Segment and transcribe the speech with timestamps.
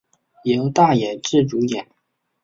[0.45, 1.87] 由大野智主演。